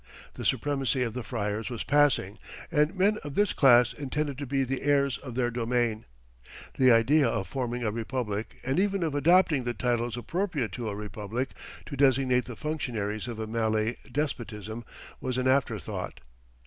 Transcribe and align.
The 0.33 0.45
supremacy 0.45 1.03
of 1.03 1.13
the 1.13 1.21
friars 1.21 1.69
was 1.69 1.83
passing, 1.83 2.39
and 2.71 2.95
men 2.97 3.19
of 3.23 3.35
this 3.35 3.53
class 3.53 3.93
intended 3.93 4.35
to 4.39 4.47
be 4.47 4.63
the 4.63 4.81
heirs 4.81 5.17
to 5.19 5.29
their 5.29 5.51
domain. 5.51 6.05
The 6.79 6.91
idea 6.91 7.27
of 7.27 7.45
forming 7.47 7.83
a 7.83 7.91
republic 7.91 8.55
and 8.65 8.79
even 8.79 9.03
of 9.03 9.13
adopting 9.13 9.63
the 9.63 9.75
titles 9.75 10.17
appropriate 10.17 10.71
to 10.71 10.89
a 10.89 10.95
republic 10.95 11.51
to 11.85 11.95
designate 11.95 12.45
the 12.45 12.55
functionaries 12.55 13.27
of 13.27 13.37
a 13.37 13.45
Malay 13.45 13.95
despotism 14.11 14.85
was 15.19 15.37
an 15.37 15.47
afterthought. 15.47 16.19